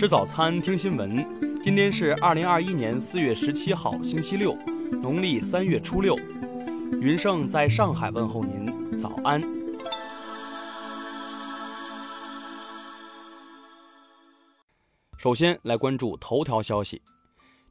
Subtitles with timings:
[0.00, 1.60] 吃早餐，听新闻。
[1.60, 4.56] 今天是二零二一年四月十七号，星期六，
[5.02, 6.16] 农历三月初六。
[7.02, 9.42] 云盛在上海问候您，早安。
[15.18, 17.02] 首先来关注头条消息。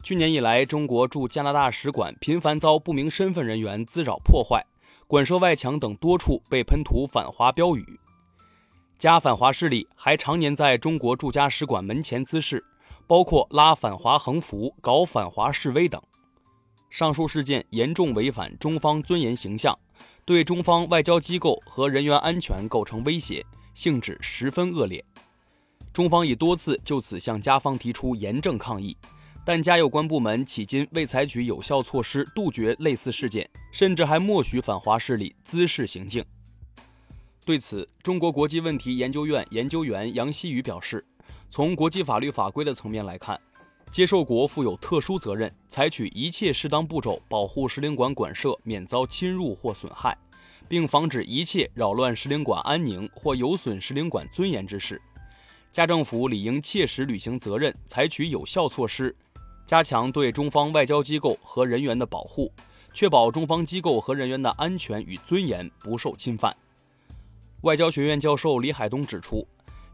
[0.03, 4.63] 去年以来，中国驻加拿大使馆频繁遭不明身份人员滋扰破坏，
[5.07, 7.99] 馆舍外墙等多处被喷涂反华标语。
[8.99, 12.61] 加反华势力还常年在中国驻加使馆门前滋事，
[13.07, 16.01] 包括拉反华横幅、搞反华示威等。
[16.89, 19.79] 上述事件严重违反中方尊严形象，
[20.25, 25.01] 对中方外交机构和人员安全构成威胁，性质十分恶劣。
[25.93, 28.97] 中方已多次就此向加方提出严正抗议。
[29.45, 36.23] 但加有关部门迄今未采取有效措施杜绝类似事件，甚至还默许反华势力滋事行径。
[37.49, 41.03] 对此，中国国际问题研究院研究员杨希宇表示，
[41.49, 43.41] 从国际法律法规的层面来看，
[43.91, 50.15] 接受国负有特殊责任，采取一切适当步骤保护使领馆馆舍免遭侵入或损害，
[50.67, 55.01] 并防止一切扰乱使领馆安宁或有损使领馆尊严之事。
[55.71, 59.15] 加政府理应切实履行责任，采取有效措施。
[59.65, 62.53] 加强对中方外交机构和人员的保护，
[62.93, 66.55] 确保中方机构和人员的安全与尊严不受侵犯。
[67.63, 69.45] 外交学院教授李海东指出，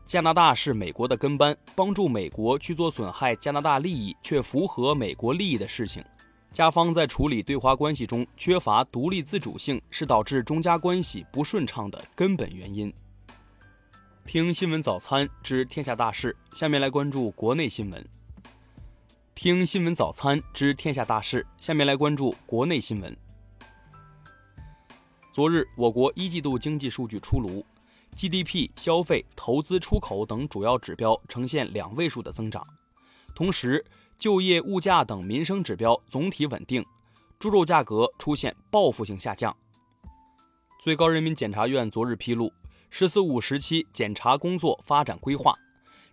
[0.05, 6.03] 加拿大是美国的跟班，帮助美国去做损害加拿大利益却符合美国利益的事情。
[6.51, 12.93] 加方在处理对华关系中缺乏独立自主性，是导致中加关系不顺畅的根本原因。
[14.25, 18.07] 听新闻早餐知天下大事，下面来关注国内新闻。
[19.33, 23.17] 听新闻早餐知天下大事，下面来关注国内新闻。
[25.35, 27.65] 昨日，我国一季度经济数据出炉
[28.15, 32.65] ，GDP、消费、投资、出口等主要指标呈现两位数的增长，
[33.35, 33.83] 同时
[34.17, 36.85] 就业、物价等民生指标总体稳定，
[37.37, 39.53] 猪肉价格出现报复性下降。
[40.79, 42.49] 最高人民检察院昨日披露
[42.89, 45.53] “十四五”时期检察工作发展规划。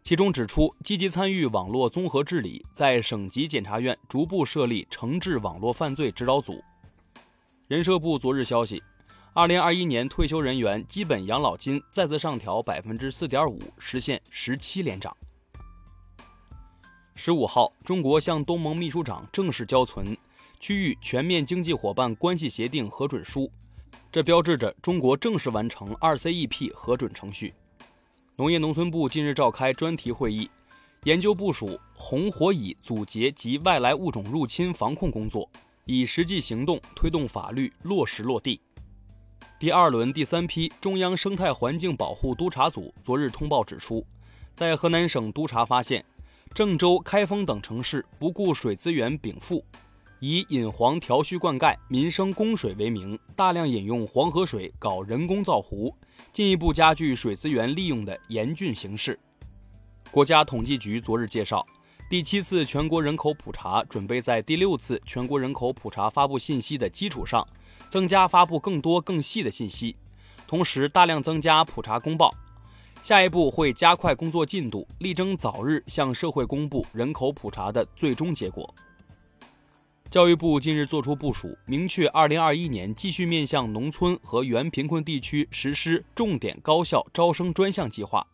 [0.03, 6.61] 其中指出，积极参与网络综合治理，在省级检察院逐步设立惩治网络犯罪指导组。
[7.69, 8.83] 人社部昨日消息，
[9.35, 15.17] 二零二一年退休人员基本养老金再次上调百分之四点五，实现十七连涨。
[17.15, 20.15] 十五号，中国向东盟秘书长正式交存
[20.61, 23.51] 区域全面经济伙伴关系协定核准书，
[24.11, 27.55] 这标志着中国正式完成 RCEP 核准程序。
[28.37, 30.51] 农业农村部近日召开专题会议，
[31.05, 35.49] 研究部署红火蚁阻截及外来物种入侵防控工作，
[35.87, 38.61] 以实际行动推动法律落实落地。
[39.63, 44.05] 第二轮第三批中央生态环境保护督察组昨日通报指出，
[44.57, 46.05] 在河南省督查发现，
[46.53, 49.65] 郑州、开封等城市不顾水资源禀赋。
[50.19, 55.97] 以引黄调蓄灌溉、民生供水为名，大量引用黄河水搞人工造湖，
[56.33, 59.17] 进一步加剧水资源利用的严峻形势。
[60.11, 61.65] 国家统计局昨日介绍，
[62.11, 67.47] 第七次全国人口普查准备在第六次全国人口普查发布信息的基础上，
[67.93, 69.95] 增加发布更多更细的信息，
[70.47, 72.35] 同时大量增加普查公报。
[73.03, 78.75] 下一步会加快工作进度，力争早日向社会公布人口普查的最终结果。
[80.09, 88.27] 教育部近日作出部署，明确2021年继续面向农村和原贫困地区实施重点高校招生专项计划，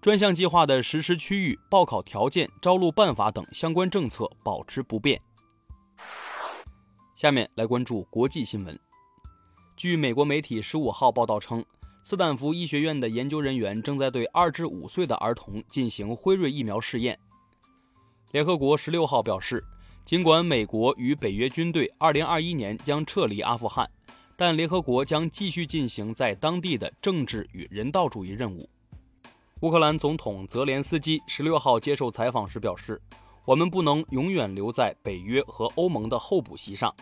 [0.00, 5.20] 专项计划的实施区域、报考条件、招录办法等相关政策保持不变。
[7.14, 8.78] 下面来关注国际新闻。
[9.76, 11.64] 据美国媒体十五号报道称，
[12.02, 17.18] 斯坦福医学院的研究人员正在对二至五岁的儿童进行辉瑞疫苗试验。
[18.32, 19.64] 联合国十六号表示。
[20.04, 23.90] 尽管美国与北约军队2021年将撤离阿富汗，
[24.36, 28.68] 但联合国将继续进行在当地的政治与人道主义任务。
[29.60, 33.00] 乌克兰总统泽连斯基16号接受采访时表示
[33.46, 36.94] ：“我们不能永远留在北约和欧盟的候补席上。”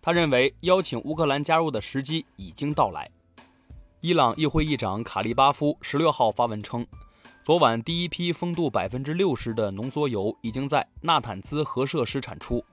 [0.00, 3.10] 他认为邀请乌克兰加入的时机已经到来。
[4.00, 6.86] 伊朗议会议长卡利巴夫十六号发文称。
[7.42, 12.64] 昨晚，第一批风度百分之六十的浓缩铀已经在纳坦兹核设施产出。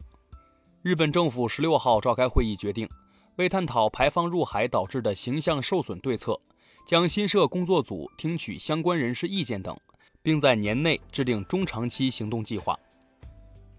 [0.81, 2.89] 日本政府十六号召开会议，决定
[3.35, 6.39] 为探讨排放入海导致的形象受损对策，
[6.87, 9.77] 将新设工作组，听取相关人士意见等，
[10.23, 12.77] 并在年内制定中长期行动计划。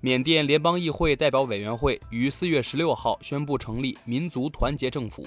[0.05, 5.27] 缅甸联邦议会代表委员会于四月十六号宣布成立民族团结政府，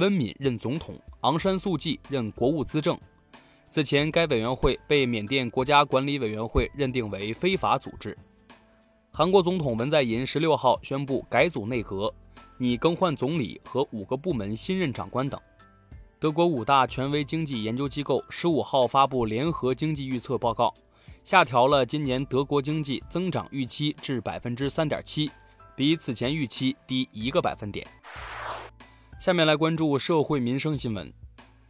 [0.00, 2.98] 温敏任总统，昂山素季任国务资政。
[3.70, 8.18] 此前，该委员会被缅甸国家管理委员会认定为非法组织。
[9.12, 12.12] 韩国总统文在寅十六号宣布改组内阁，
[12.58, 15.40] 拟更换总理和五个部门新任长官等。
[16.18, 20.74] 德国五大权威经济研究机构十五号发布联合经济预测报告，
[21.26, 25.28] 下调了今年德国经济增长预期至百分之三点七，
[25.74, 27.84] 比此前预期低一个百分点。
[29.18, 31.12] 下面来关注社会民生新闻。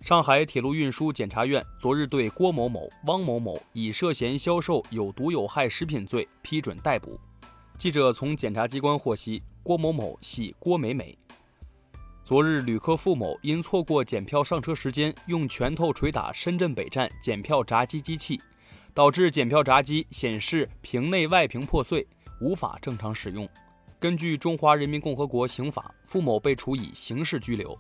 [0.03, 7.19] 上海铁路运输检察院昨日对郭某某、汪某某以涉嫌销售有毒有害食品罪批准逮捕。
[7.79, 11.17] 记者从检察机关获悉，郭某某系郭美美。
[12.23, 18.39] 昨日，旅客付某因错过检票上车时间，用拳头捶打深圳北站检票闸机机器，
[18.97, 22.07] 导致检票闸机显示屏内外屏破碎，
[22.41, 23.47] 无法正常使用。
[23.99, 27.79] 根据《中华人民共和国刑法》，付某被处以刑事拘留。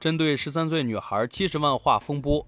[0.00, 2.46] 针对十三岁女孩七十万画风波，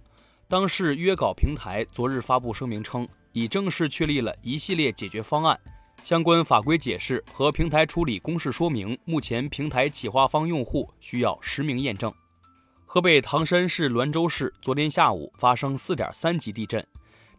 [0.48, 5.60] 当事约稿平台昨日发布声明称，已正式确立了一系列解决方案。
[6.02, 12.10] 相关法规解释和平台处理公示说明，目前平台企划方用户需要实名验证。
[12.86, 16.86] 河北唐山市滦州市昨天下午发生4.3级地震，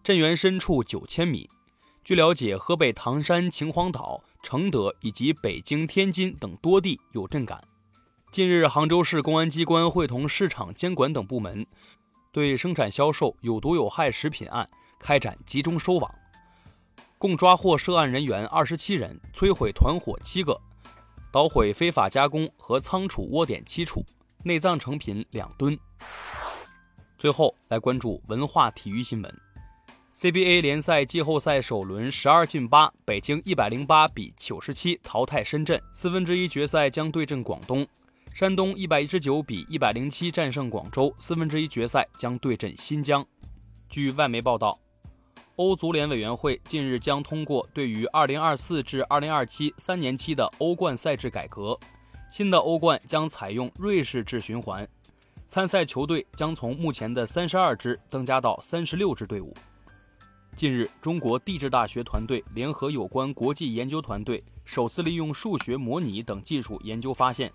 [0.05, 1.49] 震源深处九千米。
[2.03, 7.59] 据了解，河北唐山、秦皇岛、承德以及北京、天津等多地有震感。
[8.31, 11.65] 近日，杭州市公安机关会同市场监管等部门，
[12.31, 14.69] 对生产销售有毒有害食品案
[14.99, 16.13] 开展集中收网。
[17.17, 20.61] 共抓获涉案人员二十七人，摧毁团伙七个，
[21.31, 24.05] 捣毁非法加工和仓储窝点七处，
[24.43, 25.75] 内脏成品两吨。
[27.17, 29.41] 最后来关注文化体育新闻
[30.17, 37.85] ：CBA 联赛季后赛首轮十二进八，北京一百零八比九十七淘汰深圳，四分之一决赛将对阵广东；
[38.33, 43.25] 山东一百一十九比一百零七战胜广州，四分之一决赛将对阵新疆。
[43.89, 44.79] 据外媒报道。
[45.57, 51.79] 欧足联委员会近日将通过对于2024至2027三年期的欧冠赛制改革，
[52.29, 54.85] 新的欧冠将采用瑞士制循环，
[55.47, 59.55] 参赛球队将从目前的32支增加到36支队伍。
[60.55, 67.51] 近日，中国地质大学团队联合有关国际研究团队，首次利用数学模拟等技术研究发现，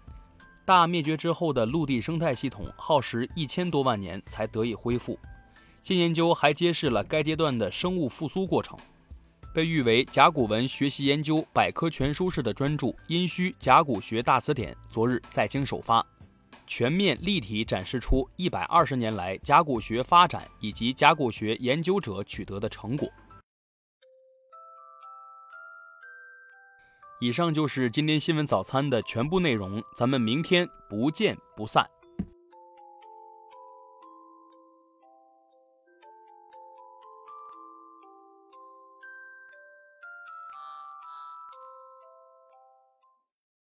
[0.66, 5.18] 大灭绝之后的陆地生态系统耗时一千多万年才得以恢复。
[5.80, 8.78] 新研究还揭示了该阶段的生物复苏过程。
[9.54, 16.06] 被誉为甲骨文学习研究百科全书式的专著《殷墟甲骨学大词典》昨日在京首发，
[16.70, 23.08] 全面立体展示出一百二十年来甲骨学发展以及甲骨学研究者取得的成果。
[27.20, 31.84] 以上就是今天新闻早餐的全部内容，咱们明天不见不散。